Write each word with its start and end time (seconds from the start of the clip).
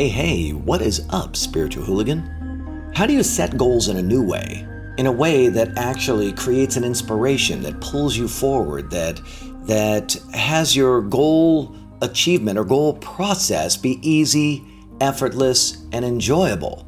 Hey, 0.00 0.08
hey, 0.08 0.50
what 0.52 0.80
is 0.80 1.06
up, 1.10 1.36
spiritual 1.36 1.84
hooligan? 1.84 2.90
How 2.94 3.04
do 3.04 3.12
you 3.12 3.22
set 3.22 3.58
goals 3.58 3.88
in 3.88 3.98
a 3.98 4.02
new 4.02 4.26
way? 4.26 4.66
In 4.96 5.04
a 5.04 5.12
way 5.12 5.48
that 5.48 5.76
actually 5.76 6.32
creates 6.32 6.78
an 6.78 6.84
inspiration 6.84 7.60
that 7.64 7.82
pulls 7.82 8.16
you 8.16 8.26
forward, 8.26 8.90
that 8.92 9.20
that 9.66 10.16
has 10.32 10.74
your 10.74 11.02
goal 11.02 11.76
achievement 12.00 12.58
or 12.58 12.64
goal 12.64 12.94
process 12.94 13.76
be 13.76 13.98
easy, 14.00 14.64
effortless, 15.02 15.84
and 15.92 16.02
enjoyable? 16.02 16.86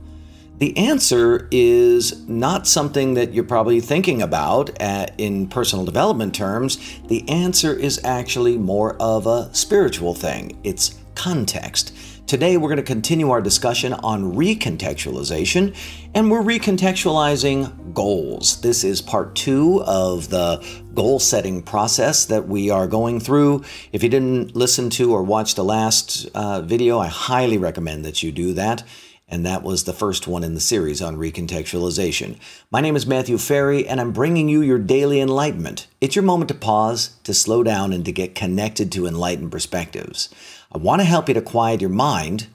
The 0.57 0.75
answer 0.79 1.49
is 1.51 2.27
not 2.31 2.67
something 2.67 3.13
that 3.13 3.35
you're 3.35 3.45
probably 3.45 3.81
thinking 3.83 4.23
about 4.23 4.81
at, 4.81 5.13
in 5.21 5.49
personal 5.49 5.85
development 5.85 6.35
terms. 6.35 6.79
The 7.09 7.29
answer 7.29 7.75
is 7.75 8.03
actually 8.05 8.57
more 8.57 8.97
of 8.99 9.27
a 9.27 9.55
spiritual 9.55 10.15
thing. 10.15 10.59
It's 10.65 10.99
context. 11.15 11.95
Today, 12.27 12.57
we're 12.57 12.69
going 12.69 12.77
to 12.79 12.83
continue 12.83 13.31
our 13.31 13.43
discussion 13.43 13.93
on 13.93 14.35
recontextualization, 14.35 15.77
and 16.15 16.31
we're 16.31 16.41
recontextualizing 16.41 17.93
goals. 17.93 18.61
This 18.63 18.85
is 18.85 19.03
part 19.03 19.35
two 19.35 19.83
of 19.83 20.31
the 20.31 20.65
goal 20.95 21.19
setting 21.19 21.63
process 21.63 22.25
that 22.27 22.49
we 22.49 22.71
are 22.71 22.87
going 22.87 23.21
through. 23.21 23.65
If 23.93 24.03
you 24.03 24.09
didn't 24.09 24.57
listen 24.57 24.89
to 24.91 25.13
or 25.13 25.23
watch 25.23 25.57
the 25.57 25.65
last 25.65 26.27
uh, 26.35 26.63
video, 26.63 26.99
I 26.99 27.09
highly 27.09 27.59
recommend 27.59 28.05
that 28.07 28.23
you 28.23 28.33
do 28.33 28.55
that. 28.55 28.83
And 29.29 29.47
that 29.47 29.63
was 29.63 29.85
the 29.85 29.95
first 29.95 30.27
one 30.27 30.45
in 30.45 30.53
the 30.53 30.61
series 30.61 31.01
on 31.01 31.17
recontextualization. 31.17 32.37
My 32.71 32.83
name 32.83 32.97
is 32.97 33.07
Matthew 33.07 33.39
Ferry, 33.39 33.89
and 33.89 33.99
I'm 33.99 34.13
bringing 34.13 34.51
you 34.51 34.61
your 34.61 34.79
daily 34.79 35.23
enlightenment. 35.23 35.87
It's 36.03 36.15
your 36.15 36.23
moment 36.23 36.49
to 36.49 36.55
pause, 36.55 37.17
to 37.25 37.33
slow 37.33 37.63
down, 37.63 37.95
and 37.95 38.05
to 38.05 38.13
get 38.13 38.35
connected 38.35 38.93
to 38.93 39.07
enlightened 39.07 39.51
perspectives. 39.51 40.29
I 40.75 40.79
want 40.79 41.01
to 41.01 41.07
help 41.07 41.29
you 41.29 41.35
to 41.35 41.43
quiet 41.43 41.83
your 41.83 41.91
mind 41.91 42.47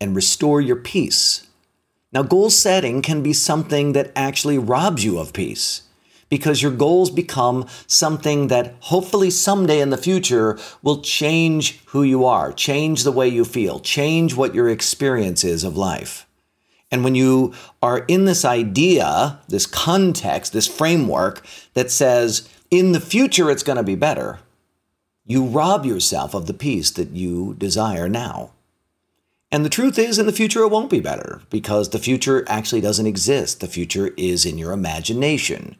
and 0.00 0.14
restore 0.14 0.60
your 0.60 0.76
peace. 0.76 1.48
Now, 2.12 2.22
goal 2.22 2.50
setting 2.50 3.02
can 3.02 3.20
be 3.22 3.32
something 3.32 3.92
that 3.94 4.12
actually 4.14 4.58
robs 4.58 5.04
you 5.04 5.18
of 5.18 5.32
peace 5.32 5.82
because 6.28 6.62
your 6.62 6.70
goals 6.70 7.10
become 7.10 7.66
something 7.88 8.46
that 8.46 8.74
hopefully 8.80 9.30
someday 9.30 9.80
in 9.80 9.90
the 9.90 9.96
future 9.96 10.56
will 10.82 11.02
change 11.02 11.80
who 11.86 12.04
you 12.04 12.24
are, 12.24 12.52
change 12.52 13.02
the 13.02 13.12
way 13.12 13.28
you 13.28 13.44
feel, 13.44 13.80
change 13.80 14.36
what 14.36 14.54
your 14.54 14.68
experience 14.68 15.42
is 15.42 15.64
of 15.64 15.76
life. 15.76 16.26
And 16.92 17.02
when 17.02 17.16
you 17.16 17.54
are 17.82 18.04
in 18.06 18.24
this 18.24 18.44
idea, 18.44 19.40
this 19.48 19.66
context, 19.66 20.52
this 20.52 20.68
framework 20.68 21.44
that 21.74 21.90
says, 21.90 22.48
in 22.70 22.92
the 22.92 23.00
future 23.00 23.50
it's 23.50 23.64
going 23.64 23.78
to 23.78 23.82
be 23.82 23.96
better, 23.96 24.38
you 25.26 25.44
rob 25.44 25.86
yourself 25.86 26.34
of 26.34 26.46
the 26.46 26.54
peace 26.54 26.90
that 26.92 27.10
you 27.10 27.54
desire 27.54 28.08
now. 28.08 28.50
And 29.50 29.64
the 29.64 29.70
truth 29.70 29.98
is, 29.98 30.18
in 30.18 30.26
the 30.26 30.32
future, 30.32 30.62
it 30.62 30.70
won't 30.70 30.90
be 30.90 31.00
better 31.00 31.42
because 31.48 31.90
the 31.90 31.98
future 31.98 32.44
actually 32.48 32.80
doesn't 32.80 33.06
exist. 33.06 33.60
The 33.60 33.68
future 33.68 34.12
is 34.16 34.44
in 34.44 34.58
your 34.58 34.72
imagination. 34.72 35.76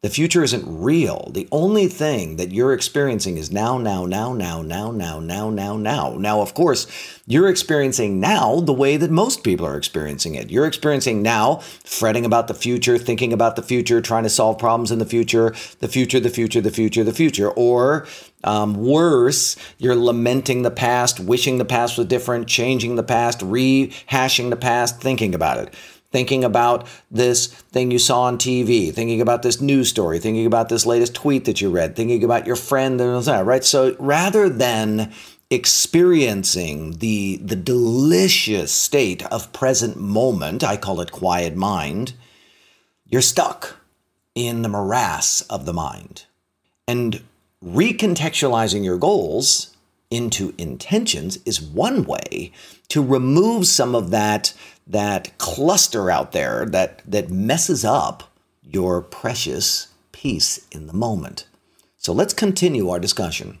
The 0.00 0.10
future 0.10 0.44
isn't 0.44 0.62
real. 0.64 1.28
The 1.34 1.48
only 1.50 1.88
thing 1.88 2.36
that 2.36 2.52
you're 2.52 2.72
experiencing 2.72 3.36
is 3.36 3.50
now, 3.50 3.78
now, 3.78 4.06
now, 4.06 4.32
now, 4.32 4.62
now, 4.62 4.92
now, 4.92 5.18
now, 5.18 5.50
now, 5.50 5.76
now. 5.76 6.14
Now, 6.16 6.40
of 6.40 6.54
course, 6.54 6.86
you're 7.26 7.48
experiencing 7.48 8.20
now 8.20 8.60
the 8.60 8.72
way 8.72 8.96
that 8.96 9.10
most 9.10 9.42
people 9.42 9.66
are 9.66 9.76
experiencing 9.76 10.36
it. 10.36 10.52
You're 10.52 10.68
experiencing 10.68 11.20
now 11.20 11.56
fretting 11.82 12.24
about 12.24 12.46
the 12.46 12.54
future, 12.54 12.96
thinking 12.96 13.32
about 13.32 13.56
the 13.56 13.62
future, 13.62 14.00
trying 14.00 14.22
to 14.22 14.28
solve 14.28 14.56
problems 14.56 14.92
in 14.92 15.00
the 15.00 15.04
future, 15.04 15.52
the 15.80 15.88
future, 15.88 16.20
the 16.20 16.30
future, 16.30 16.60
the 16.60 16.70
future, 16.70 17.02
the 17.02 17.12
future. 17.12 17.50
Or 17.50 18.06
um, 18.44 18.74
worse, 18.74 19.56
you're 19.78 19.96
lamenting 19.96 20.62
the 20.62 20.70
past, 20.70 21.18
wishing 21.18 21.58
the 21.58 21.64
past 21.64 21.98
was 21.98 22.06
different, 22.06 22.46
changing 22.46 22.94
the 22.94 23.02
past, 23.02 23.40
rehashing 23.40 24.50
the 24.50 24.56
past, 24.56 25.00
thinking 25.00 25.34
about 25.34 25.58
it 25.58 25.74
thinking 26.10 26.44
about 26.44 26.86
this 27.10 27.46
thing 27.46 27.90
you 27.90 27.98
saw 27.98 28.22
on 28.22 28.38
TV, 28.38 28.92
thinking 28.92 29.20
about 29.20 29.42
this 29.42 29.60
news 29.60 29.88
story, 29.88 30.18
thinking 30.18 30.46
about 30.46 30.68
this 30.68 30.86
latest 30.86 31.14
tweet 31.14 31.44
that 31.44 31.60
you 31.60 31.70
read, 31.70 31.96
thinking 31.96 32.24
about 32.24 32.46
your 32.46 32.56
friend, 32.56 33.00
right? 33.00 33.64
So 33.64 33.94
rather 33.98 34.48
than 34.48 35.12
experiencing 35.50 36.98
the 36.98 37.38
the 37.38 37.56
delicious 37.56 38.72
state 38.72 39.24
of 39.26 39.52
present 39.52 39.98
moment, 39.98 40.62
I 40.62 40.76
call 40.76 41.00
it 41.00 41.12
quiet 41.12 41.56
mind, 41.56 42.14
you're 43.06 43.22
stuck 43.22 43.76
in 44.34 44.62
the 44.62 44.68
morass 44.68 45.40
of 45.42 45.66
the 45.66 45.72
mind. 45.72 46.24
And 46.86 47.22
recontextualizing 47.64 48.84
your 48.84 48.98
goals 48.98 49.76
into 50.10 50.54
intentions 50.56 51.38
is 51.44 51.60
one 51.60 52.04
way 52.04 52.52
to 52.88 53.02
remove 53.04 53.66
some 53.66 53.94
of 53.94 54.10
that 54.10 54.54
that 54.86 55.36
cluster 55.38 56.10
out 56.10 56.32
there 56.32 56.64
that 56.66 57.02
that 57.06 57.30
messes 57.30 57.84
up 57.84 58.32
your 58.62 59.02
precious 59.02 59.88
peace 60.12 60.66
in 60.70 60.86
the 60.86 60.92
moment. 60.92 61.46
So 61.96 62.12
let's 62.12 62.34
continue 62.34 62.88
our 62.88 62.98
discussion. 62.98 63.58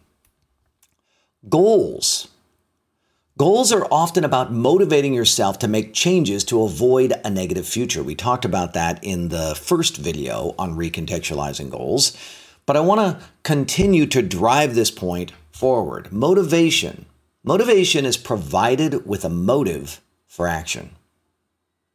Goals. 1.48 2.28
Goals 3.36 3.72
are 3.72 3.86
often 3.90 4.24
about 4.24 4.52
motivating 4.52 5.14
yourself 5.14 5.60
to 5.60 5.68
make 5.68 5.94
changes 5.94 6.42
to 6.44 6.62
avoid 6.64 7.12
a 7.24 7.30
negative 7.30 7.68
future. 7.68 8.02
We 8.02 8.16
talked 8.16 8.44
about 8.44 8.74
that 8.74 9.02
in 9.04 9.28
the 9.28 9.54
first 9.54 9.96
video 9.96 10.54
on 10.58 10.76
recontextualizing 10.76 11.70
goals, 11.70 12.16
but 12.66 12.76
I 12.76 12.80
want 12.80 13.00
to 13.00 13.24
continue 13.44 14.06
to 14.06 14.22
drive 14.22 14.74
this 14.74 14.90
point 14.90 15.32
forward. 15.58 16.12
Motivation. 16.12 17.04
Motivation 17.42 18.06
is 18.06 18.16
provided 18.16 19.04
with 19.04 19.24
a 19.24 19.28
motive 19.28 20.00
for 20.28 20.46
action. 20.46 20.90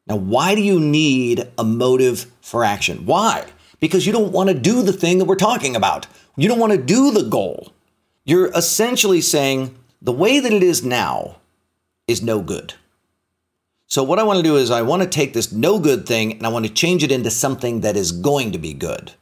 Now, 0.06 0.18
why 0.18 0.54
do 0.54 0.62
you 0.62 0.82
need 0.82 1.48
a 1.58 1.64
motive 1.64 2.30
for 2.42 2.66
action? 2.66 3.06
Why? 3.06 3.46
Because 3.80 4.06
you 4.06 4.12
don't 4.12 4.34
want 4.34 4.50
to 4.50 4.54
do 4.54 4.82
the 4.82 4.92
thing 4.92 5.18
that 5.18 5.26
we're 5.26 5.36
talking 5.36 5.78
about. 5.78 6.08
You 6.36 6.50
don't 6.50 6.60
want 6.60 6.74
to 6.74 6.78
do 6.78 7.12
the 7.12 7.24
goal. 7.24 7.72
You're 8.26 8.52
essentially 8.54 9.22
saying 9.22 9.74
the 10.02 10.12
way 10.12 10.42
that 10.42 10.52
it 10.52 10.64
is 10.64 10.84
now 10.84 11.38
is 12.06 12.22
no 12.22 12.42
good. 12.42 12.74
So, 13.88 14.04
what 14.04 14.20
I 14.20 14.24
want 14.24 14.38
to 14.38 14.44
do 14.44 14.58
is, 14.58 14.72
I 14.72 14.82
want 14.82 15.04
to 15.04 15.08
take 15.08 15.34
this 15.34 15.54
no 15.54 15.80
good 15.80 16.06
thing 16.06 16.34
and 16.34 16.46
I 16.46 16.50
want 16.50 16.66
to 16.66 16.74
change 16.74 17.02
it 17.02 17.12
into 17.12 17.30
something 17.30 17.80
that 17.82 17.96
is 17.96 18.12
going 18.12 18.52
to 18.52 18.58
be 18.58 18.74
good. 18.74 19.14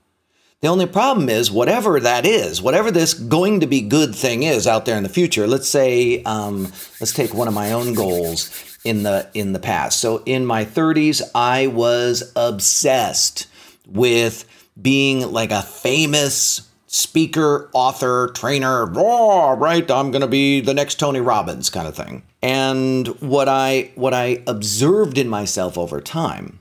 The 0.62 0.68
only 0.68 0.86
problem 0.86 1.28
is, 1.28 1.50
whatever 1.50 2.00
that 2.00 2.24
is, 2.24 2.62
whatever 2.62 2.92
this 2.92 3.16
going 3.16 3.62
to 3.62 3.68
be 3.68 3.82
good 3.82 4.14
thing 4.14 4.44
is 4.44 4.68
out 4.68 4.86
there 4.86 4.96
in 4.96 5.02
the 5.02 5.10
future, 5.10 5.48
let's 5.48 5.68
say, 5.68 6.22
um, 6.22 6.66
let's 7.00 7.14
take 7.14 7.34
one 7.34 7.48
of 7.48 7.56
my 7.56 7.72
own 7.72 7.96
goals 7.96 8.78
in 8.84 9.02
the 9.02 9.28
in 9.34 9.54
the 9.54 9.60
past. 9.60 10.00
So 10.00 10.22
in 10.28 10.46
my 10.46 10.64
30s, 10.64 11.24
I 11.34 11.66
was 11.66 12.32
obsessed 12.36 13.48
with 13.88 14.46
being 14.80 15.32
like 15.32 15.50
a 15.50 15.64
famous 15.64 16.70
speaker, 16.86 17.72
author, 17.74 18.30
trainer, 18.36 18.92
oh, 18.98 19.56
right, 19.56 19.90
I'm 19.90 20.12
going 20.12 20.22
to 20.22 20.28
be 20.28 20.62
the 20.62 20.76
next 20.76 21.00
Tony 21.00 21.22
Robbins 21.22 21.72
kind 21.72 21.88
of 21.88 21.96
thing. 21.96 22.22
And 22.44 23.08
what 23.20 23.50
I 23.50 23.92
what 23.96 24.14
I 24.14 24.44
observed 24.46 25.18
in 25.18 25.28
myself 25.28 25.76
over 25.76 26.02
time 26.02 26.60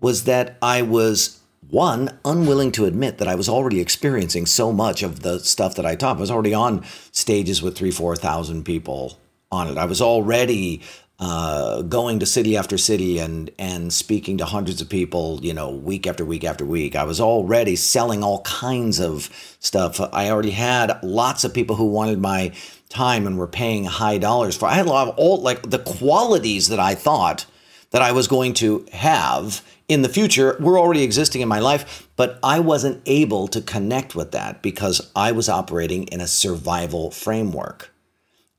was 0.00 0.24
that 0.24 0.58
I 0.60 0.82
was 0.82 1.37
one, 1.70 2.18
unwilling 2.24 2.72
to 2.72 2.86
admit 2.86 3.18
that 3.18 3.28
I 3.28 3.34
was 3.34 3.48
already 3.48 3.80
experiencing 3.80 4.46
so 4.46 4.72
much 4.72 5.02
of 5.02 5.20
the 5.20 5.38
stuff 5.40 5.74
that 5.76 5.86
I 5.86 5.94
taught. 5.94 6.16
I 6.16 6.20
was 6.20 6.30
already 6.30 6.54
on 6.54 6.84
stages 7.12 7.62
with 7.62 7.76
three, 7.76 7.90
4,000 7.90 8.64
people 8.64 9.18
on 9.50 9.68
it. 9.68 9.78
I 9.78 9.84
was 9.84 10.00
already 10.00 10.82
uh, 11.20 11.82
going 11.82 12.20
to 12.20 12.26
city 12.26 12.56
after 12.56 12.78
city 12.78 13.18
and 13.18 13.50
and 13.58 13.92
speaking 13.92 14.38
to 14.38 14.44
hundreds 14.44 14.80
of 14.80 14.88
people, 14.88 15.40
you 15.42 15.52
know, 15.52 15.70
week 15.70 16.06
after 16.06 16.24
week 16.24 16.44
after 16.44 16.64
week. 16.64 16.94
I 16.94 17.02
was 17.02 17.20
already 17.20 17.74
selling 17.74 18.22
all 18.22 18.42
kinds 18.42 19.00
of 19.00 19.28
stuff. 19.58 20.00
I 20.12 20.30
already 20.30 20.52
had 20.52 21.02
lots 21.02 21.42
of 21.42 21.52
people 21.52 21.74
who 21.74 21.86
wanted 21.86 22.20
my 22.20 22.52
time 22.88 23.26
and 23.26 23.36
were 23.36 23.48
paying 23.48 23.84
high 23.84 24.18
dollars 24.18 24.56
for. 24.56 24.66
I 24.66 24.74
had 24.74 24.86
a 24.86 24.90
lot 24.90 25.08
of 25.08 25.14
all 25.16 25.42
like 25.42 25.68
the 25.68 25.80
qualities 25.80 26.68
that 26.68 26.78
I 26.78 26.94
thought 26.94 27.46
that 27.90 28.02
I 28.02 28.12
was 28.12 28.28
going 28.28 28.54
to 28.54 28.86
have 28.92 29.64
in 29.88 30.02
the 30.02 30.08
future 30.08 30.56
were 30.60 30.78
already 30.78 31.02
existing 31.02 31.40
in 31.40 31.48
my 31.48 31.58
life, 31.58 32.08
but 32.14 32.38
I 32.42 32.60
wasn't 32.60 33.02
able 33.06 33.48
to 33.48 33.60
connect 33.60 34.14
with 34.14 34.32
that 34.32 34.62
because 34.62 35.10
I 35.16 35.32
was 35.32 35.48
operating 35.48 36.04
in 36.08 36.20
a 36.20 36.26
survival 36.26 37.10
framework. 37.10 37.92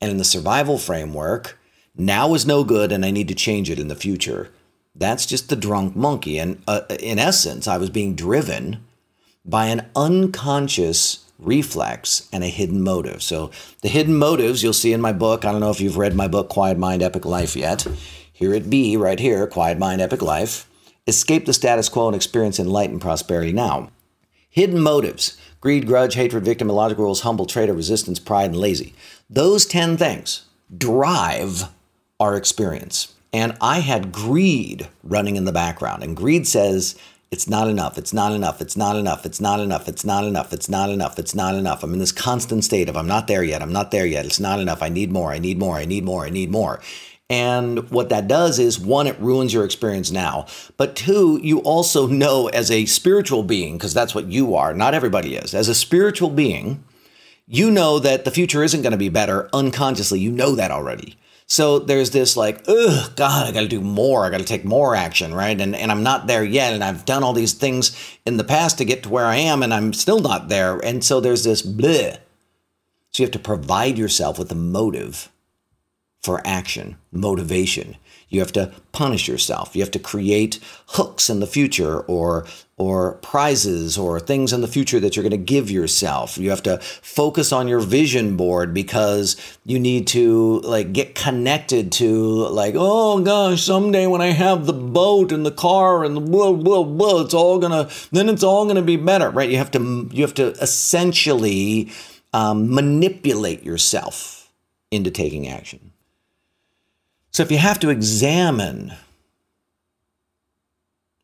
And 0.00 0.10
in 0.10 0.16
the 0.16 0.24
survival 0.24 0.76
framework, 0.76 1.58
now 1.96 2.34
is 2.34 2.46
no 2.46 2.64
good 2.64 2.90
and 2.90 3.04
I 3.04 3.10
need 3.10 3.28
to 3.28 3.34
change 3.34 3.70
it 3.70 3.78
in 3.78 3.88
the 3.88 3.94
future. 3.94 4.50
That's 4.94 5.24
just 5.24 5.48
the 5.48 5.56
drunk 5.56 5.94
monkey. 5.94 6.38
And 6.38 6.62
uh, 6.66 6.82
in 6.98 7.18
essence, 7.18 7.68
I 7.68 7.76
was 7.76 7.90
being 7.90 8.16
driven 8.16 8.84
by 9.44 9.66
an 9.66 9.88
unconscious 9.94 11.24
reflex 11.38 12.28
and 12.32 12.42
a 12.42 12.48
hidden 12.48 12.82
motive. 12.82 13.22
So, 13.22 13.50
the 13.82 13.88
hidden 13.88 14.16
motives 14.16 14.62
you'll 14.62 14.72
see 14.74 14.92
in 14.92 15.00
my 15.00 15.12
book. 15.12 15.44
I 15.44 15.52
don't 15.52 15.60
know 15.60 15.70
if 15.70 15.80
you've 15.80 15.96
read 15.96 16.14
my 16.14 16.28
book, 16.28 16.50
Quiet 16.50 16.76
Mind, 16.76 17.02
Epic 17.02 17.24
Life, 17.24 17.56
yet. 17.56 17.86
Here 18.30 18.52
it 18.52 18.68
be, 18.68 18.96
right 18.96 19.18
here 19.18 19.46
Quiet 19.46 19.78
Mind, 19.78 20.02
Epic 20.02 20.20
Life. 20.20 20.69
Escape 21.06 21.46
the 21.46 21.52
status 21.52 21.88
quo 21.88 22.06
and 22.06 22.16
experience 22.16 22.58
enlightened 22.58 23.00
prosperity 23.00 23.52
now. 23.52 23.90
Hidden 24.48 24.80
motives. 24.80 25.36
Greed, 25.60 25.86
grudge, 25.86 26.14
hatred, 26.14 26.44
victim, 26.44 26.70
illogical 26.70 27.04
rules, 27.04 27.20
humble, 27.20 27.46
traitor, 27.46 27.72
resistance, 27.74 28.18
pride, 28.18 28.50
and 28.50 28.56
lazy. 28.56 28.94
Those 29.28 29.66
10 29.66 29.96
things 29.96 30.46
drive 30.76 31.64
our 32.18 32.36
experience. 32.36 33.14
and 33.32 33.56
I 33.60 33.80
had 33.80 34.12
greed 34.12 34.88
running 35.02 35.36
in 35.36 35.44
the 35.44 35.52
background. 35.52 36.02
And 36.02 36.16
greed 36.16 36.46
says, 36.46 36.96
it's 37.30 37.48
not 37.48 37.68
enough, 37.68 37.96
it's 37.96 38.12
not 38.12 38.32
enough, 38.32 38.60
it's 38.60 38.76
not 38.76 38.96
enough, 38.96 39.24
it's 39.24 39.40
not 39.40 39.60
enough, 39.60 39.86
it's 39.86 40.04
not 40.04 40.24
enough, 40.24 40.52
it's 40.52 40.68
not 40.68 40.90
enough, 40.90 41.18
it's 41.18 41.34
not 41.34 41.54
enough. 41.54 41.84
I'm 41.84 41.92
in 41.92 42.00
this 42.00 42.10
constant 42.10 42.64
state 42.64 42.88
of 42.88 42.96
I'm 42.96 43.06
not 43.06 43.28
there 43.28 43.44
yet, 43.44 43.62
I'm 43.62 43.72
not 43.72 43.92
there 43.92 44.06
yet, 44.06 44.26
it's 44.26 44.40
not 44.40 44.58
enough, 44.58 44.82
I 44.82 44.88
need 44.88 45.12
more, 45.12 45.30
I 45.30 45.38
need 45.38 45.58
more, 45.58 45.76
I 45.76 45.84
need 45.84 46.04
more, 46.04 46.26
I 46.26 46.30
need 46.30 46.50
more. 46.50 46.80
And 47.30 47.88
what 47.90 48.08
that 48.08 48.26
does 48.26 48.58
is 48.58 48.78
one, 48.78 49.06
it 49.06 49.18
ruins 49.20 49.54
your 49.54 49.64
experience 49.64 50.10
now. 50.10 50.46
But 50.76 50.96
two, 50.96 51.38
you 51.42 51.60
also 51.60 52.08
know 52.08 52.48
as 52.48 52.72
a 52.72 52.86
spiritual 52.86 53.44
being, 53.44 53.78
because 53.78 53.94
that's 53.94 54.16
what 54.16 54.26
you 54.26 54.56
are, 54.56 54.74
not 54.74 54.94
everybody 54.94 55.36
is, 55.36 55.54
as 55.54 55.68
a 55.68 55.74
spiritual 55.74 56.30
being, 56.30 56.82
you 57.46 57.70
know 57.70 58.00
that 58.00 58.24
the 58.24 58.32
future 58.32 58.64
isn't 58.64 58.82
going 58.82 58.92
to 58.92 58.98
be 58.98 59.08
better 59.08 59.48
unconsciously. 59.52 60.18
You 60.18 60.32
know 60.32 60.56
that 60.56 60.72
already. 60.72 61.16
So 61.46 61.78
there's 61.80 62.10
this 62.10 62.36
like, 62.36 62.62
ugh, 62.68 63.14
God, 63.16 63.48
I 63.48 63.52
got 63.52 63.62
to 63.62 63.68
do 63.68 63.80
more. 63.80 64.24
I 64.24 64.30
got 64.30 64.38
to 64.38 64.44
take 64.44 64.64
more 64.64 64.94
action, 64.94 65.34
right? 65.34 65.60
And 65.60 65.74
and 65.74 65.90
I'm 65.90 66.04
not 66.04 66.28
there 66.28 66.44
yet, 66.44 66.74
and 66.74 66.84
I've 66.84 67.04
done 67.04 67.24
all 67.24 67.32
these 67.32 67.54
things 67.54 67.96
in 68.24 68.36
the 68.36 68.44
past 68.44 68.78
to 68.78 68.84
get 68.84 69.02
to 69.02 69.08
where 69.08 69.26
I 69.26 69.36
am, 69.36 69.64
and 69.64 69.74
I'm 69.74 69.92
still 69.92 70.20
not 70.20 70.48
there. 70.48 70.78
And 70.78 71.02
so 71.02 71.20
there's 71.20 71.42
this 71.42 71.62
bleh. 71.62 72.18
So 73.10 73.22
you 73.22 73.24
have 73.24 73.32
to 73.32 73.40
provide 73.40 73.98
yourself 73.98 74.38
with 74.38 74.52
a 74.52 74.56
motive 74.56 75.28
for 76.22 76.42
action, 76.46 76.96
motivation. 77.12 77.96
You 78.28 78.40
have 78.40 78.52
to 78.52 78.72
punish 78.92 79.26
yourself. 79.26 79.74
You 79.74 79.82
have 79.82 79.90
to 79.90 79.98
create 79.98 80.60
hooks 80.88 81.28
in 81.28 81.40
the 81.40 81.46
future 81.46 82.00
or 82.00 82.46
or 82.76 83.14
prizes 83.16 83.98
or 83.98 84.18
things 84.20 84.52
in 84.52 84.60
the 84.62 84.68
future 84.68 85.00
that 85.00 85.14
you're 85.14 85.22
going 85.22 85.30
to 85.32 85.36
give 85.36 85.70
yourself. 85.70 86.38
You 86.38 86.48
have 86.50 86.62
to 86.62 86.78
focus 86.78 87.52
on 87.52 87.68
your 87.68 87.80
vision 87.80 88.36
board 88.36 88.72
because 88.72 89.36
you 89.64 89.78
need 89.78 90.06
to 90.08 90.60
like 90.60 90.92
get 90.92 91.14
connected 91.14 91.90
to 91.92 92.46
like 92.48 92.74
oh 92.76 93.20
gosh, 93.20 93.62
someday 93.62 94.06
when 94.06 94.20
I 94.20 94.30
have 94.30 94.66
the 94.66 94.72
boat 94.74 95.32
and 95.32 95.44
the 95.44 95.50
car 95.50 96.04
and 96.04 96.16
the 96.16 96.20
blah 96.20 96.52
blah 96.52 96.84
blah, 96.84 97.22
it's 97.22 97.34
all 97.34 97.60
to 97.60 97.90
then 98.12 98.28
it's 98.28 98.44
all 98.44 98.68
to 98.68 98.82
be 98.82 98.96
better, 98.96 99.30
right? 99.30 99.50
You 99.50 99.56
have 99.56 99.72
to 99.72 100.08
you 100.12 100.22
have 100.22 100.34
to 100.34 100.50
essentially 100.62 101.90
um, 102.32 102.72
manipulate 102.72 103.64
yourself 103.64 104.52
into 104.90 105.10
taking 105.10 105.48
action. 105.48 105.89
So 107.30 107.42
if 107.42 107.50
you 107.50 107.58
have 107.58 107.78
to 107.80 107.90
examine 107.90 108.94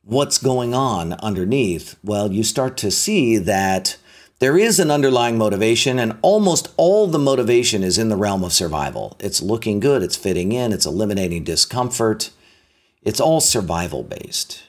what's 0.02 0.38
going 0.38 0.72
on 0.72 1.14
underneath, 1.14 1.96
well, 2.04 2.32
you 2.32 2.44
start 2.44 2.76
to 2.78 2.90
see 2.90 3.38
that 3.38 3.96
there 4.38 4.58
is 4.58 4.78
an 4.78 4.90
underlying 4.90 5.38
motivation, 5.38 5.98
and 5.98 6.18
almost 6.20 6.72
all 6.76 7.06
the 7.06 7.18
motivation 7.18 7.82
is 7.82 7.96
in 7.96 8.10
the 8.10 8.16
realm 8.16 8.44
of 8.44 8.52
survival. 8.52 9.16
It's 9.18 9.40
looking 9.40 9.80
good, 9.80 10.02
it's 10.02 10.16
fitting 10.16 10.52
in, 10.52 10.72
it's 10.72 10.86
eliminating 10.86 11.42
discomfort. 11.42 12.30
It's 13.02 13.20
all 13.20 13.40
survival 13.40 14.02
based. 14.02 14.64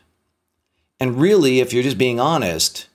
And 0.99 1.19
really, 1.19 1.59
if 1.59 1.73
you're 1.73 1.83
just 1.83 1.97
being 1.97 2.19
honest, 2.19 2.87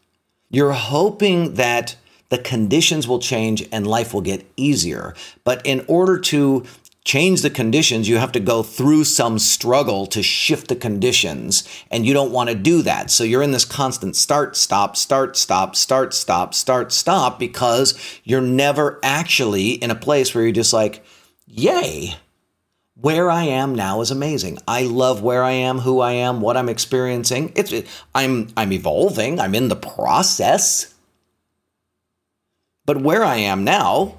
you're 0.48 0.72
hoping 0.72 1.54
that 1.54 1.96
the 2.30 2.38
conditions 2.38 3.06
will 3.06 3.18
change 3.18 3.68
and 3.70 3.86
life 3.86 4.14
will 4.14 4.22
get 4.22 4.46
easier. 4.56 5.14
But 5.44 5.64
in 5.66 5.84
order 5.86 6.18
to 6.18 6.64
change 7.04 7.42
the 7.42 7.50
conditions, 7.50 8.08
you 8.08 8.18
have 8.18 8.32
to 8.32 8.40
go 8.40 8.62
through 8.62 9.04
some 9.04 9.38
struggle 9.38 10.06
to 10.06 10.22
shift 10.22 10.68
the 10.68 10.76
conditions, 10.76 11.68
and 11.90 12.06
you 12.06 12.14
don't 12.14 12.30
want 12.30 12.48
to 12.48 12.54
do 12.54 12.82
that. 12.82 13.10
So 13.10 13.24
you're 13.24 13.42
in 13.42 13.50
this 13.50 13.64
constant 13.64 14.14
start, 14.14 14.56
stop, 14.56 14.96
start, 14.96 15.36
stop, 15.36 15.74
start, 15.74 16.14
stop, 16.14 16.54
start, 16.54 16.92
stop, 16.92 17.38
because 17.38 17.98
you're 18.22 18.40
never 18.40 19.00
actually 19.02 19.72
in 19.72 19.90
a 19.90 19.96
place 19.96 20.34
where 20.34 20.44
you're 20.44 20.52
just 20.52 20.72
like, 20.72 21.04
yay. 21.46 22.14
Where 22.94 23.30
I 23.32 23.44
am 23.44 23.74
now 23.74 24.00
is 24.00 24.12
amazing. 24.12 24.58
I 24.68 24.82
love 24.84 25.22
where 25.22 25.42
I 25.42 25.52
am, 25.52 25.80
who 25.80 25.98
I 25.98 26.12
am, 26.12 26.40
what 26.40 26.56
I'm 26.56 26.68
experiencing. 26.68 27.52
It's 27.56 27.72
I'm 28.14 28.50
I'm 28.56 28.72
evolving. 28.72 29.40
I'm 29.40 29.56
in 29.56 29.66
the 29.66 29.74
process. 29.74 30.94
But 32.86 33.00
where 33.00 33.24
I 33.24 33.36
am 33.38 33.64
now 33.64 34.18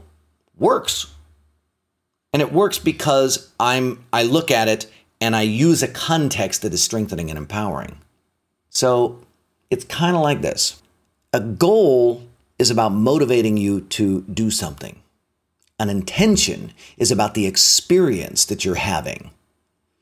works 0.57 1.12
and 2.33 2.41
it 2.41 2.51
works 2.51 2.79
because 2.79 3.51
I'm 3.59 4.03
I 4.11 4.23
look 4.23 4.51
at 4.51 4.67
it 4.67 4.91
and 5.21 5.35
I 5.35 5.43
use 5.43 5.81
a 5.81 5.87
context 5.87 6.63
that 6.63 6.73
is 6.73 6.83
strengthening 6.83 7.29
and 7.29 7.37
empowering. 7.37 7.99
So 8.69 9.21
it's 9.69 9.85
kind 9.85 10.15
of 10.15 10.21
like 10.21 10.41
this. 10.41 10.81
A 11.31 11.39
goal 11.39 12.23
is 12.59 12.69
about 12.69 12.89
motivating 12.89 13.57
you 13.57 13.81
to 13.81 14.21
do 14.21 14.51
something. 14.51 15.01
An 15.79 15.89
intention 15.89 16.73
is 16.97 17.11
about 17.11 17.33
the 17.33 17.47
experience 17.47 18.45
that 18.45 18.65
you're 18.65 18.75
having. 18.75 19.31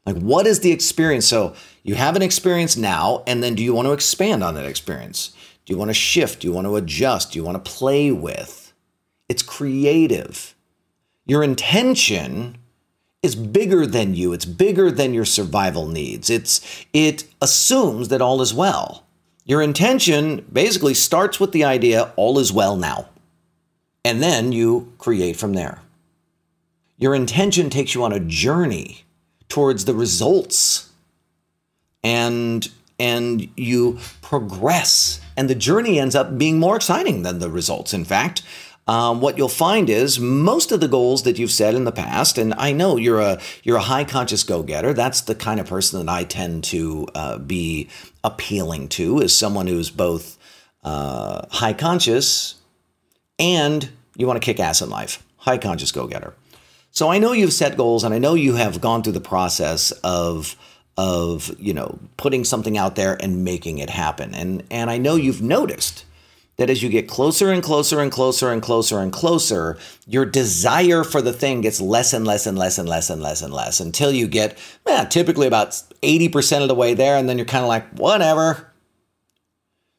Like, 0.06 0.18
what 0.18 0.48
is 0.48 0.62
the 0.62 0.72
experience? 0.72 1.28
So, 1.28 1.56
you 1.84 1.96
have 1.96 2.16
an 2.16 2.22
experience 2.22 2.76
now, 2.76 3.24
and 3.28 3.44
then 3.44 3.56
do 3.56 3.64
you 3.64 3.74
want 3.74 3.88
to 3.88 3.94
expand 3.94 4.44
on 4.44 4.56
that 4.56 4.66
experience? 4.66 5.32
Do 5.66 5.74
you 5.74 5.78
want 5.78 5.90
to 5.90 5.94
shift? 5.94 6.42
Do 6.42 6.48
you 6.48 6.54
want 6.54 6.66
to 6.66 6.76
adjust? 6.76 7.32
Do 7.32 7.40
you 7.40 7.46
want 7.46 7.64
to 7.64 7.72
play 7.72 8.12
with? 8.12 8.74
It's 9.30 9.44
creative. 9.44 10.56
Your 11.26 11.44
intention 11.44 12.58
is 13.22 13.36
bigger 13.36 13.86
than 13.86 14.16
you. 14.16 14.34
It's 14.34 14.46
bigger 14.46 14.92
than 14.92 15.14
your 15.14 15.26
survival 15.26 15.88
needs. 15.88 16.30
It's 16.30 16.86
it 16.94 17.26
assumes 17.42 18.10
that 18.10 18.22
all 18.22 18.42
is 18.42 18.54
well. 18.54 19.06
Your 19.46 19.62
intention 19.62 20.46
basically 20.52 20.94
starts 20.94 21.40
with 21.40 21.52
the 21.52 21.64
idea 21.64 22.14
all 22.16 22.40
is 22.40 22.52
well 22.52 22.78
now. 22.78 23.10
And 24.04 24.22
then 24.22 24.52
you 24.52 24.94
create 24.98 25.36
from 25.36 25.54
there. 25.54 25.82
Your 26.98 27.14
intention 27.14 27.70
takes 27.70 27.94
you 27.94 28.04
on 28.04 28.14
a 28.14 28.20
journey 28.20 29.04
towards 29.50 29.86
the 29.86 29.94
results. 29.94 30.90
And 32.04 32.68
and 33.00 33.50
you 33.56 34.00
progress 34.22 35.22
and 35.36 35.50
the 35.50 35.56
journey 35.56 36.00
ends 36.00 36.14
up 36.14 36.38
being 36.38 36.60
more 36.60 36.76
exciting 36.76 37.24
than 37.24 37.40
the 37.40 37.50
results. 37.50 37.94
In 37.94 38.06
fact, 38.06 38.44
um, 38.92 39.22
what 39.22 39.38
you'll 39.38 39.48
find 39.48 39.90
is 39.90 40.20
most 40.20 40.74
of 40.74 40.82
the 40.82 40.88
goals 40.90 41.24
that 41.24 41.40
you've 41.40 41.50
set 41.50 41.76
in 41.76 41.86
the 41.86 41.94
past, 41.94 42.38
and 42.38 42.54
I 42.56 42.74
know 42.74 42.98
you're 42.98 43.22
a 43.22 43.40
you're 43.64 43.78
a 43.78 43.82
high 43.82 44.04
conscious 44.04 44.44
go 44.44 44.64
getter. 44.64 44.92
That's 44.92 45.22
the 45.22 45.34
kind 45.34 45.62
of 45.62 45.66
person 45.66 46.06
that 46.06 46.12
I 46.12 46.26
tend 46.26 46.66
to 46.66 47.08
uh, 47.16 47.38
be 47.38 47.88
appealing 48.22 48.90
to, 48.90 49.20
is 49.20 49.34
someone 49.34 49.68
who's 49.68 49.90
both 49.90 50.38
uh, 50.84 51.46
high 51.52 51.72
conscious 51.72 52.56
and 53.40 53.90
you 54.18 54.28
want 54.28 54.42
to 54.42 54.46
kick 54.46 54.60
ass 54.60 54.82
in 54.82 54.90
life. 54.90 55.26
High 55.38 55.58
conscious 55.58 55.94
go 55.94 56.06
getter. 56.06 56.34
So 56.92 57.10
I 57.10 57.18
know 57.18 57.32
you've 57.32 57.54
set 57.54 57.78
goals, 57.78 58.04
and 58.04 58.14
I 58.14 58.18
know 58.18 58.34
you 58.34 58.56
have 58.56 58.82
gone 58.82 59.04
through 59.04 59.14
the 59.14 59.22
process 59.22 59.92
of 60.04 60.58
of 60.98 61.50
you 61.58 61.74
know 61.74 61.98
putting 62.18 62.44
something 62.44 62.78
out 62.78 62.98
there 62.98 63.16
and 63.24 63.46
making 63.46 63.78
it 63.78 63.90
happen, 63.90 64.36
and 64.36 64.66
and 64.70 64.90
I 64.90 64.98
know 64.98 65.16
you've 65.16 65.42
noticed 65.42 66.04
that 66.58 66.70
as 66.70 66.84
you 66.84 66.90
get 66.90 67.08
closer 67.08 67.52
and 67.52 67.64
closer 67.64 68.00
and 68.00 68.12
closer 68.12 68.52
and 68.52 68.62
closer 68.62 69.00
and 69.00 69.12
closer, 69.12 69.78
your 70.06 70.26
desire 70.26 71.04
for 71.04 71.22
the 71.22 71.34
thing 71.34 71.62
gets 71.62 71.82
less 71.82 72.14
and 72.14 72.26
less 72.26 72.46
and 72.46 72.58
less 72.58 72.78
and 72.78 72.88
less 72.88 73.10
and 73.10 73.22
less 73.22 73.42
and 73.42 73.54
less 73.54 73.80
until 73.80 74.12
you 74.12 74.28
get 74.28 74.58
eh, 74.86 75.06
typically 75.06 75.48
about 75.48 75.72
80% 76.04 76.62
of 76.62 76.68
the 76.68 76.76
way 76.76 76.94
there. 76.94 77.18
And 77.18 77.28
then 77.28 77.38
you're 77.38 77.46
kind 77.46 77.64
of 77.64 77.70
like, 77.70 77.90
whatever. 77.98 78.72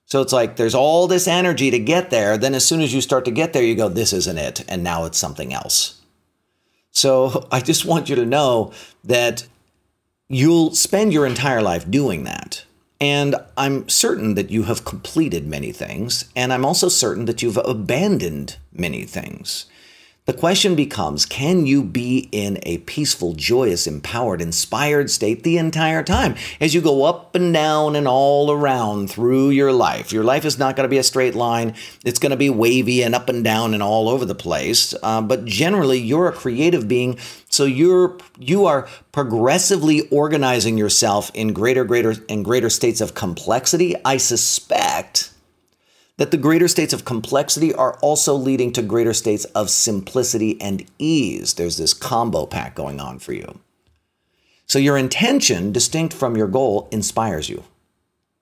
So 0.06 0.20
it's 0.20 0.32
like 0.32 0.56
there's 0.56 0.74
all 0.74 1.06
this 1.06 1.26
energy 1.26 1.70
to 1.70 1.78
get 1.78 2.10
there. 2.10 2.36
Then 2.36 2.54
as 2.54 2.66
soon 2.66 2.82
as 2.82 2.92
you 2.92 3.00
start 3.00 3.24
to 3.24 3.30
get 3.30 3.54
there, 3.54 3.62
you 3.62 3.74
go, 3.74 3.88
this 3.88 4.12
isn't 4.12 4.38
it. 4.38 4.64
And 4.68 4.84
now 4.84 5.04
it's 5.04 5.18
something 5.18 5.52
else. 5.54 6.00
So 6.90 7.48
I 7.52 7.60
just 7.60 7.84
want 7.86 8.08
you 8.08 8.16
to 8.16 8.26
know 8.26 8.72
that 9.04 9.46
you'll 10.28 10.74
spend 10.74 11.12
your 11.12 11.26
entire 11.26 11.62
life 11.62 11.90
doing 11.90 12.24
that. 12.24 12.64
And 13.02 13.34
I'm 13.56 13.88
certain 13.88 14.36
that 14.36 14.52
you 14.52 14.62
have 14.62 14.84
completed 14.84 15.44
many 15.44 15.72
things, 15.72 16.30
and 16.36 16.52
I'm 16.52 16.64
also 16.64 16.88
certain 16.88 17.24
that 17.24 17.42
you've 17.42 17.56
abandoned 17.56 18.58
many 18.72 19.02
things. 19.02 19.66
The 20.24 20.32
question 20.32 20.76
becomes 20.76 21.26
can 21.26 21.66
you 21.66 21.82
be 21.82 22.28
in 22.30 22.60
a 22.62 22.78
peaceful, 22.78 23.34
joyous, 23.34 23.88
empowered, 23.88 24.40
inspired 24.40 25.10
state 25.10 25.42
the 25.42 25.58
entire 25.58 26.04
time 26.04 26.36
as 26.60 26.74
you 26.74 26.80
go 26.80 27.02
up 27.02 27.34
and 27.34 27.52
down 27.52 27.96
and 27.96 28.06
all 28.06 28.52
around 28.52 29.10
through 29.10 29.50
your 29.50 29.72
life? 29.72 30.12
Your 30.12 30.22
life 30.22 30.44
is 30.44 30.60
not 30.60 30.76
going 30.76 30.84
to 30.84 30.88
be 30.88 30.98
a 30.98 31.02
straight 31.02 31.34
line, 31.34 31.74
it's 32.04 32.20
going 32.20 32.30
to 32.30 32.36
be 32.36 32.50
wavy 32.50 33.02
and 33.02 33.16
up 33.16 33.28
and 33.28 33.42
down 33.42 33.74
and 33.74 33.82
all 33.82 34.08
over 34.08 34.24
the 34.24 34.32
place. 34.32 34.94
Uh, 35.02 35.22
but 35.22 35.44
generally, 35.44 35.98
you're 35.98 36.28
a 36.28 36.32
creative 36.32 36.86
being, 36.86 37.18
so 37.48 37.64
you're 37.64 38.16
you 38.38 38.64
are 38.64 38.86
progressively 39.10 40.08
organizing 40.10 40.78
yourself 40.78 41.32
in 41.34 41.52
greater, 41.52 41.82
greater, 41.82 42.14
and 42.28 42.44
greater 42.44 42.70
states 42.70 43.00
of 43.00 43.14
complexity. 43.14 43.96
I 44.04 44.18
suspect 44.18 45.31
that 46.22 46.30
the 46.30 46.36
greater 46.36 46.68
states 46.68 46.92
of 46.92 47.04
complexity 47.04 47.74
are 47.74 47.94
also 47.94 48.32
leading 48.32 48.72
to 48.72 48.80
greater 48.80 49.12
states 49.12 49.44
of 49.56 49.68
simplicity 49.68 50.56
and 50.60 50.88
ease. 50.96 51.54
There's 51.54 51.78
this 51.78 51.92
combo 51.92 52.46
pack 52.46 52.76
going 52.76 53.00
on 53.00 53.18
for 53.18 53.32
you. 53.32 53.58
So 54.66 54.78
your 54.78 54.96
intention, 54.96 55.72
distinct 55.72 56.14
from 56.14 56.36
your 56.36 56.46
goal, 56.46 56.88
inspires 56.92 57.48
you. 57.48 57.64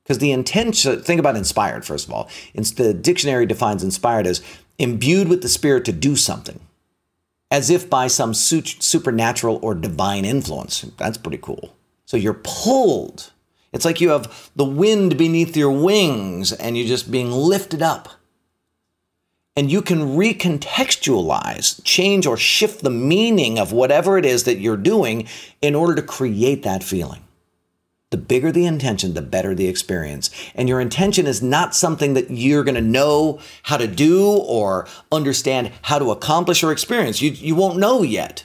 Because 0.05 0.19
the 0.19 0.31
intention, 0.31 1.01
think 1.01 1.21
about 1.21 1.37
inspired, 1.37 1.87
first 1.87 2.07
of 2.07 2.13
all. 2.13 2.29
It's 2.53 2.73
the 2.73 2.93
dictionary 2.93 3.47
defines 3.47 3.83
inspired 3.83 4.27
as 4.27 4.43
imbued 4.79 5.29
with 5.29 5.41
the 5.41 5.49
spirit 5.49 5.87
to 5.87 5.93
do 5.93 6.17
something. 6.17 6.61
as 7.51 7.69
if 7.69 7.91
by 7.91 8.07
some 8.07 8.33
supernatural 8.33 9.59
or 9.63 9.75
divine 9.75 10.25
influence. 10.25 10.83
That's 10.97 11.19
pretty 11.19 11.39
cool. 11.39 11.75
So 12.07 12.17
you're 12.17 12.41
pulled. 12.43 13.33
It's 13.73 13.85
like 13.85 14.01
you 14.01 14.11
have 14.11 14.51
the 14.57 14.65
wind 14.65 15.17
beneath 15.17 15.57
your 15.57 15.71
wings 15.71 16.53
and 16.53 16.77
you're 16.77 16.87
just 16.87 17.11
being 17.11 17.31
lifted 17.31 17.83
up. 17.83 18.09
And 19.57 19.71
you 19.71 19.83
can 19.83 20.17
recontextualize, 20.17 21.83
change, 21.85 22.27
or 22.27 22.37
shift 22.37 22.83
the 22.83 22.91
meaning 22.91 23.59
of 23.59 23.73
whatever 23.73 24.17
it 24.17 24.25
is 24.25 24.45
that 24.45 24.59
you're 24.59 24.77
doing 24.77 25.29
in 25.61 25.75
order 25.75 25.95
to 25.95 26.03
create 26.03 26.63
that 26.63 26.83
feeling. 26.83 27.23
The 28.11 28.17
bigger 28.17 28.51
the 28.51 28.67
intention, 28.67 29.15
the 29.15 29.23
better 29.23 29.55
the 29.55 29.69
experience. 29.69 30.31
And 30.55 30.69
your 30.69 30.81
intention 30.81 31.27
is 31.27 31.43
not 31.43 31.77
something 31.77 32.15
that 32.15 32.31
you're 32.31 32.65
going 32.65 32.75
to 32.75 32.81
know 32.81 33.39
how 33.65 33.77
to 33.77 33.87
do 33.87 34.29
or 34.29 34.89
understand 35.13 35.73
how 35.83 35.99
to 35.99 36.11
accomplish 36.11 36.65
or 36.65 36.73
experience. 36.73 37.23
You, 37.23 37.31
you 37.31 37.55
won't 37.55 37.79
know 37.79 38.03
yet. 38.03 38.45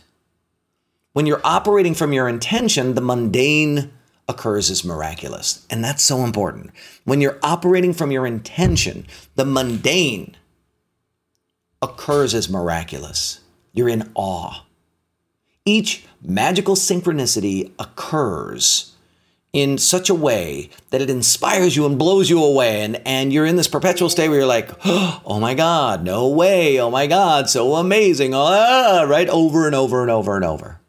When 1.14 1.26
you're 1.26 1.42
operating 1.44 1.96
from 1.96 2.14
your 2.14 2.28
intention, 2.28 2.94
the 2.94 3.02
mundane 3.02 3.92
occurs 4.28 4.70
as 4.72 4.84
miraculous. 4.84 5.66
And 5.70 5.84
that's 5.84 6.04
so 6.04 6.24
important. 6.24 6.72
When 7.04 7.22
you're 7.22 7.40
operating 7.44 7.94
from 7.94 8.12
your 8.12 8.26
intention, 8.26 9.06
the 9.36 9.46
mundane 9.46 10.36
occurs 11.82 12.34
as 12.34 12.50
miraculous. 12.50 13.40
You're 13.74 13.90
in 13.90 14.12
awe. 14.16 14.66
Each 15.66 16.06
magical 16.22 16.76
synchronicity 16.76 17.72
occurs 17.80 18.94
in 19.54 19.78
such 19.78 20.10
a 20.10 20.16
way 20.16 20.70
that 20.90 21.02
it 21.02 21.10
inspires 21.10 21.78
you 21.78 21.86
and 21.86 21.98
blows 21.98 22.30
you 22.30 22.44
away. 22.44 22.82
And, 22.82 23.02
and 23.06 23.32
you're 23.32 23.46
in 23.46 23.56
this 23.56 23.70
perpetual 23.70 24.10
state 24.10 24.28
where 24.28 24.40
you're 24.40 24.48
like, 24.48 24.70
oh 24.86 25.40
my 25.40 25.54
God, 25.54 26.04
no 26.04 26.28
way. 26.28 26.80
Oh 26.80 26.92
my 26.92 27.08
God, 27.08 27.50
so 27.50 27.76
amazing. 27.76 28.34
Ah, 28.36 29.06
right? 29.08 29.30
Over 29.30 29.66
and 29.66 29.74
over 29.74 30.02
and 30.02 30.12
over 30.12 30.36
and 30.36 30.44
over. 30.44 30.82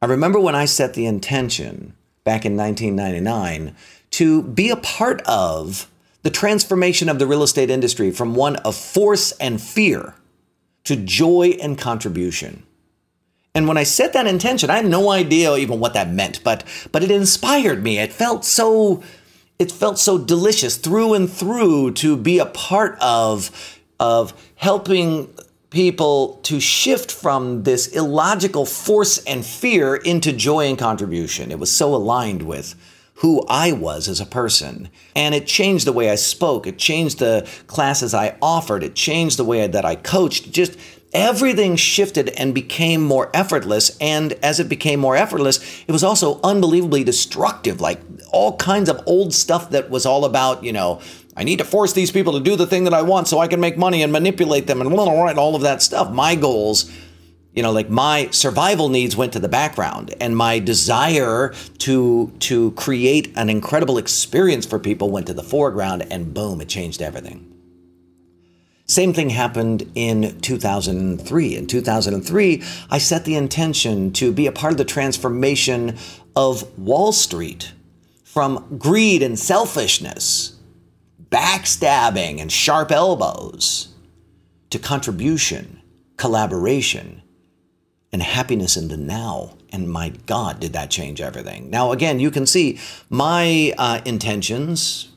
I 0.00 0.06
remember 0.06 0.38
when 0.38 0.54
I 0.54 0.64
set 0.64 0.94
the 0.94 1.06
intention 1.06 1.94
back 2.24 2.44
in 2.44 2.56
1999 2.56 3.74
to 4.12 4.42
be 4.42 4.70
a 4.70 4.76
part 4.76 5.20
of 5.22 5.90
the 6.22 6.30
transformation 6.30 7.08
of 7.08 7.18
the 7.18 7.26
real 7.26 7.42
estate 7.42 7.70
industry 7.70 8.10
from 8.10 8.34
one 8.34 8.56
of 8.56 8.76
force 8.76 9.32
and 9.32 9.60
fear 9.60 10.14
to 10.84 10.96
joy 10.96 11.56
and 11.60 11.76
contribution. 11.76 12.64
And 13.54 13.66
when 13.66 13.76
I 13.76 13.82
set 13.82 14.12
that 14.12 14.26
intention, 14.26 14.70
I 14.70 14.76
had 14.76 14.86
no 14.86 15.10
idea 15.10 15.56
even 15.56 15.80
what 15.80 15.94
that 15.94 16.10
meant, 16.10 16.44
but 16.44 16.64
but 16.92 17.02
it 17.02 17.10
inspired 17.10 17.82
me. 17.82 17.98
It 17.98 18.12
felt 18.12 18.44
so 18.44 19.02
it 19.58 19.72
felt 19.72 19.98
so 19.98 20.16
delicious 20.16 20.76
through 20.76 21.14
and 21.14 21.30
through 21.30 21.92
to 21.94 22.16
be 22.16 22.38
a 22.38 22.46
part 22.46 22.96
of 23.00 23.80
of 23.98 24.32
helping 24.54 25.34
people 25.70 26.40
to 26.44 26.60
shift 26.60 27.12
from 27.12 27.64
this 27.64 27.88
illogical 27.88 28.64
force 28.64 29.18
and 29.24 29.44
fear 29.44 29.96
into 29.96 30.32
joy 30.32 30.66
and 30.66 30.78
contribution. 30.78 31.50
It 31.50 31.58
was 31.58 31.74
so 31.74 31.94
aligned 31.94 32.42
with 32.42 32.74
who 33.16 33.44
I 33.48 33.72
was 33.72 34.08
as 34.08 34.20
a 34.20 34.26
person. 34.26 34.88
And 35.16 35.34
it 35.34 35.46
changed 35.46 35.86
the 35.86 35.92
way 35.92 36.08
I 36.08 36.14
spoke. 36.14 36.66
It 36.66 36.78
changed 36.78 37.18
the 37.18 37.48
classes 37.66 38.14
I 38.14 38.36
offered. 38.40 38.84
It 38.84 38.94
changed 38.94 39.36
the 39.38 39.44
way 39.44 39.66
that 39.66 39.84
I 39.84 39.96
coached. 39.96 40.52
Just 40.52 40.78
everything 41.12 41.74
shifted 41.74 42.28
and 42.30 42.54
became 42.54 43.02
more 43.02 43.28
effortless. 43.34 43.96
And 44.00 44.34
as 44.34 44.60
it 44.60 44.68
became 44.68 45.00
more 45.00 45.16
effortless, 45.16 45.58
it 45.88 45.92
was 45.92 46.04
also 46.04 46.40
unbelievably 46.42 47.02
destructive. 47.04 47.80
Like 47.80 48.00
all 48.30 48.56
kinds 48.56 48.88
of 48.88 49.02
old 49.04 49.34
stuff 49.34 49.70
that 49.70 49.90
was 49.90 50.06
all 50.06 50.24
about, 50.24 50.62
you 50.62 50.72
know, 50.72 51.00
I 51.38 51.44
need 51.44 51.58
to 51.58 51.64
force 51.64 51.92
these 51.92 52.10
people 52.10 52.32
to 52.32 52.40
do 52.40 52.56
the 52.56 52.66
thing 52.66 52.82
that 52.82 52.92
I 52.92 53.02
want 53.02 53.28
so 53.28 53.38
I 53.38 53.46
can 53.46 53.60
make 53.60 53.78
money 53.78 54.02
and 54.02 54.10
manipulate 54.10 54.66
them 54.66 54.80
and 54.80 54.92
all 54.92 55.54
of 55.54 55.62
that 55.62 55.82
stuff. 55.82 56.12
My 56.12 56.34
goals, 56.34 56.90
you 57.54 57.62
know, 57.62 57.70
like 57.70 57.88
my 57.88 58.28
survival 58.32 58.88
needs 58.88 59.16
went 59.16 59.34
to 59.34 59.38
the 59.38 59.48
background 59.48 60.12
and 60.20 60.36
my 60.36 60.58
desire 60.58 61.54
to 61.78 62.32
to 62.40 62.72
create 62.72 63.32
an 63.36 63.48
incredible 63.48 63.98
experience 63.98 64.66
for 64.66 64.80
people 64.80 65.10
went 65.10 65.28
to 65.28 65.32
the 65.32 65.44
foreground 65.44 66.04
and 66.10 66.34
boom, 66.34 66.60
it 66.60 66.68
changed 66.68 67.00
everything. 67.00 67.54
Same 68.86 69.12
thing 69.12 69.30
happened 69.30 69.88
in 69.94 70.40
2003. 70.40 71.56
In 71.56 71.66
2003, 71.68 72.62
I 72.90 72.98
set 72.98 73.24
the 73.24 73.36
intention 73.36 74.12
to 74.14 74.32
be 74.32 74.48
a 74.48 74.52
part 74.52 74.72
of 74.72 74.78
the 74.78 74.84
transformation 74.84 75.98
of 76.34 76.76
Wall 76.76 77.12
Street 77.12 77.74
from 78.24 78.78
greed 78.78 79.22
and 79.22 79.38
selfishness, 79.38 80.57
backstabbing 81.30 82.40
and 82.40 82.50
sharp 82.50 82.90
elbows, 82.90 83.88
to 84.70 84.78
contribution, 84.78 85.82
collaboration, 86.16 87.22
and 88.12 88.22
happiness 88.22 88.76
in 88.76 88.88
the 88.88 88.96
now. 88.96 89.56
And 89.70 89.90
my 89.90 90.10
God, 90.26 90.60
did 90.60 90.72
that 90.72 90.90
change 90.90 91.20
everything. 91.20 91.70
Now, 91.70 91.92
again, 91.92 92.20
you 92.20 92.30
can 92.30 92.46
see 92.46 92.78
my 93.10 93.74
uh, 93.76 94.00
intentions 94.04 95.10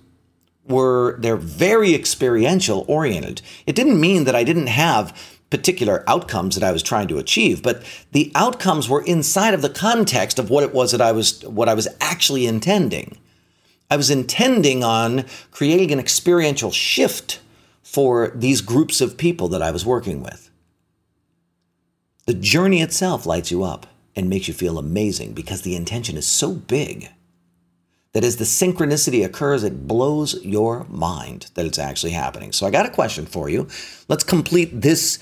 were 0.65 1.17
they're 1.19 1.37
very 1.37 1.95
experiential 1.95 2.85
oriented. 2.87 3.41
It 3.65 3.75
didn't 3.75 3.99
mean 3.99 4.25
that 4.25 4.35
I 4.35 4.43
didn't 4.43 4.67
have 4.67 5.17
particular 5.49 6.03
outcomes 6.07 6.55
that 6.55 6.63
I 6.63 6.71
was 6.71 6.83
trying 6.83 7.07
to 7.09 7.17
achieve, 7.17 7.61
but 7.61 7.83
the 8.11 8.31
outcomes 8.35 8.87
were 8.87 9.03
inside 9.03 9.53
of 9.53 9.61
the 9.61 9.69
context 9.69 10.39
of 10.39 10.49
what 10.49 10.63
it 10.63 10.73
was 10.73 10.91
that 10.91 11.01
I 11.01 11.11
was 11.11 11.43
what 11.45 11.69
I 11.69 11.73
was 11.73 11.87
actually 11.99 12.45
intending. 12.45 13.17
I 13.91 13.97
was 13.97 14.09
intending 14.09 14.85
on 14.85 15.25
creating 15.51 15.91
an 15.91 15.99
experiential 15.99 16.71
shift 16.71 17.41
for 17.83 18.31
these 18.33 18.61
groups 18.61 19.01
of 19.01 19.17
people 19.17 19.49
that 19.49 19.61
I 19.61 19.71
was 19.71 19.85
working 19.85 20.23
with. 20.23 20.49
The 22.25 22.33
journey 22.33 22.81
itself 22.81 23.25
lights 23.25 23.51
you 23.51 23.63
up 23.63 23.87
and 24.15 24.29
makes 24.29 24.47
you 24.47 24.53
feel 24.53 24.77
amazing 24.77 25.33
because 25.33 25.63
the 25.63 25.75
intention 25.75 26.15
is 26.15 26.25
so 26.25 26.53
big 26.53 27.09
that 28.13 28.23
as 28.23 28.37
the 28.37 28.45
synchronicity 28.45 29.25
occurs, 29.25 29.63
it 29.63 29.87
blows 29.87 30.41
your 30.43 30.85
mind 30.85 31.51
that 31.55 31.65
it's 31.65 31.79
actually 31.79 32.11
happening. 32.13 32.53
So 32.53 32.65
I 32.65 32.71
got 32.71 32.85
a 32.85 32.89
question 32.89 33.25
for 33.25 33.49
you. 33.49 33.67
Let's 34.07 34.23
complete 34.23 34.81
this 34.81 35.19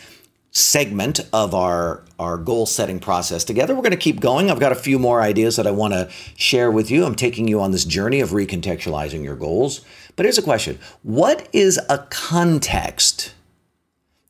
segment 0.52 1.20
of 1.32 1.54
our, 1.54 2.04
our 2.18 2.38
goal 2.38 2.66
setting 2.66 3.00
process 3.00 3.44
together. 3.44 3.76
We're 3.76 3.82
going 3.82 3.92
to 3.92 3.98
keep 3.98 4.20
going. 4.20 4.50
I've 4.50 4.60
got 4.60 4.72
a 4.72 4.76
few 4.76 4.98
more 4.98 5.22
ideas 5.22 5.56
that 5.58 5.68
I 5.68 5.72
want 5.72 5.94
to 5.94 6.10
share 6.36 6.72
with 6.72 6.90
you. 6.90 7.06
I'm 7.06 7.16
taking 7.16 7.48
you 7.48 7.62
on 7.62 7.72
this 7.72 7.86
journey 7.86 8.20
of 8.20 8.32
recontextualizing 8.32 9.24
your 9.24 9.36
goals. 9.36 9.82
But 10.16 10.26
here's 10.26 10.38
a 10.38 10.44
question 10.44 10.80
What 11.04 11.48
is 11.54 11.80
a 11.90 12.00
context 12.10 13.34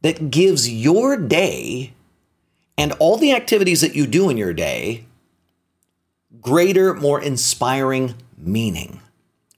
that 0.02 0.30
gives 0.30 0.70
your 0.70 1.18
day 1.18 1.94
and 2.78 2.92
all 2.94 3.18
the 3.18 3.34
activities 3.34 3.82
that 3.82 3.96
you 3.96 4.08
do 4.08 4.30
in 4.30 4.38
your 4.38 4.54
day 4.54 5.06
greater, 6.42 6.94
more 6.94 7.22
inspiring 7.22 8.16
meaning? 8.38 9.02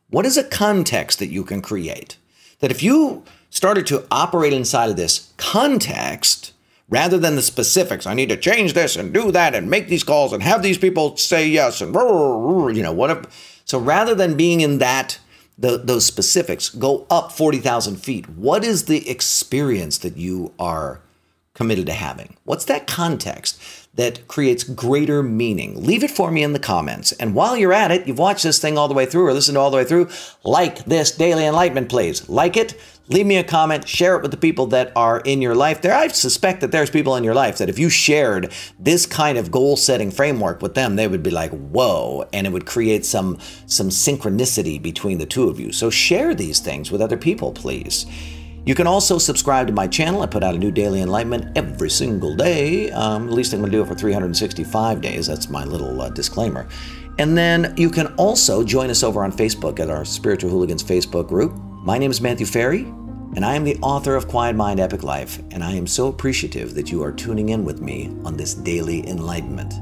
What 0.09 0.25
is 0.25 0.37
a 0.37 0.43
context 0.43 1.19
that 1.19 1.27
you 1.27 1.43
can 1.43 1.61
create? 1.61 2.17
That 2.59 2.71
if 2.71 2.83
you 2.83 3.23
started 3.51 3.85
to 3.85 4.05
operate 4.09 4.53
inside 4.53 4.89
of 4.89 4.95
this 4.95 5.31
context, 5.37 6.53
rather 6.89 7.19
than 7.19 7.35
the 7.35 7.41
specifics, 7.43 8.07
I 8.07 8.15
need 8.15 8.29
to 8.29 8.37
change 8.37 8.73
this 8.73 8.95
and 8.95 9.13
do 9.13 9.31
that 9.31 9.53
and 9.53 9.69
make 9.69 9.87
these 9.87 10.03
calls 10.03 10.33
and 10.33 10.41
have 10.41 10.63
these 10.63 10.79
people 10.79 11.15
say 11.17 11.47
yes 11.47 11.81
and 11.81 11.93
you 11.93 12.81
know 12.81 12.91
what? 12.91 13.27
So 13.65 13.77
rather 13.77 14.15
than 14.15 14.35
being 14.35 14.61
in 14.61 14.79
that 14.79 15.19
the, 15.57 15.77
those 15.77 16.05
specifics, 16.05 16.69
go 16.69 17.05
up 17.11 17.31
forty 17.31 17.59
thousand 17.59 17.97
feet. 17.97 18.27
What 18.29 18.63
is 18.63 18.85
the 18.85 19.07
experience 19.07 19.99
that 19.99 20.17
you 20.17 20.53
are 20.57 21.01
committed 21.53 21.85
to 21.85 21.93
having? 21.93 22.37
What's 22.45 22.65
that 22.65 22.87
context? 22.87 23.61
that 23.93 24.27
creates 24.27 24.63
greater 24.63 25.21
meaning? 25.21 25.83
Leave 25.83 26.03
it 26.03 26.11
for 26.11 26.31
me 26.31 26.43
in 26.43 26.53
the 26.53 26.59
comments. 26.59 27.11
And 27.13 27.35
while 27.35 27.57
you're 27.57 27.73
at 27.73 27.91
it, 27.91 28.07
you've 28.07 28.19
watched 28.19 28.43
this 28.43 28.59
thing 28.59 28.77
all 28.77 28.87
the 28.87 28.93
way 28.93 29.05
through 29.05 29.27
or 29.27 29.33
listened 29.33 29.57
all 29.57 29.69
the 29.69 29.77
way 29.77 29.83
through, 29.83 30.09
like 30.43 30.85
this 30.85 31.11
daily 31.11 31.45
enlightenment, 31.45 31.89
please. 31.89 32.27
Like 32.29 32.55
it, 32.55 32.79
leave 33.11 33.25
me 33.25 33.37
a 33.37 33.43
comment, 33.43 33.87
share 33.87 34.15
it 34.15 34.21
with 34.21 34.31
the 34.31 34.37
people 34.37 34.67
that 34.67 34.91
are 34.95 35.19
in 35.19 35.41
your 35.41 35.53
life. 35.53 35.81
There, 35.81 35.93
I 35.93 36.07
suspect 36.07 36.61
that 36.61 36.71
there's 36.71 36.89
people 36.89 37.15
in 37.17 37.23
your 37.23 37.33
life 37.33 37.57
that 37.57 37.69
if 37.69 37.77
you 37.77 37.89
shared 37.89 38.51
this 38.79 39.05
kind 39.05 39.37
of 39.37 39.51
goal 39.51 39.75
setting 39.75 40.11
framework 40.11 40.61
with 40.61 40.75
them, 40.75 40.95
they 40.95 41.07
would 41.07 41.21
be 41.21 41.29
like, 41.29 41.51
whoa, 41.51 42.27
and 42.31 42.47
it 42.47 42.53
would 42.53 42.65
create 42.65 43.05
some, 43.05 43.37
some 43.65 43.89
synchronicity 43.89 44.81
between 44.81 45.17
the 45.17 45.25
two 45.25 45.49
of 45.49 45.59
you. 45.59 45.73
So 45.73 45.89
share 45.89 46.33
these 46.33 46.59
things 46.59 46.89
with 46.89 47.01
other 47.01 47.17
people, 47.17 47.51
please. 47.51 48.05
You 48.63 48.75
can 48.75 48.87
also 48.87 49.17
subscribe 49.17 49.67
to 49.67 49.73
my 49.73 49.87
channel. 49.87 50.21
I 50.21 50.27
put 50.27 50.43
out 50.43 50.55
a 50.55 50.59
new 50.59 50.71
daily 50.71 51.01
enlightenment 51.01 51.57
every 51.57 51.89
single 51.89 52.35
day. 52.35 52.91
Um, 52.91 53.27
at 53.27 53.33
least 53.33 53.53
I'm 53.53 53.59
going 53.59 53.71
to 53.71 53.77
do 53.77 53.83
it 53.83 53.87
for 53.87 53.95
365 53.95 55.01
days. 55.01 55.27
That's 55.27 55.49
my 55.49 55.65
little 55.65 55.99
uh, 55.99 56.09
disclaimer. 56.09 56.69
And 57.17 57.37
then 57.37 57.73
you 57.75 57.89
can 57.89 58.07
also 58.15 58.63
join 58.63 58.89
us 58.89 59.03
over 59.03 59.23
on 59.23 59.31
Facebook 59.31 59.79
at 59.79 59.89
our 59.89 60.05
Spiritual 60.05 60.51
Hooligans 60.51 60.83
Facebook 60.83 61.27
group. 61.27 61.53
My 61.83 61.97
name 61.97 62.11
is 62.11 62.21
Matthew 62.21 62.45
Ferry, 62.45 62.83
and 63.35 63.45
I 63.45 63.55
am 63.55 63.63
the 63.63 63.77
author 63.81 64.15
of 64.15 64.27
Quiet 64.27 64.55
Mind 64.55 64.79
Epic 64.79 65.03
Life. 65.03 65.41
And 65.51 65.63
I 65.63 65.73
am 65.73 65.87
so 65.87 66.07
appreciative 66.07 66.73
that 66.75 66.91
you 66.91 67.03
are 67.03 67.11
tuning 67.11 67.49
in 67.49 67.63
with 67.63 67.81
me 67.81 68.09
on 68.25 68.35
this 68.35 68.53
daily 68.53 69.07
enlightenment. 69.07 69.73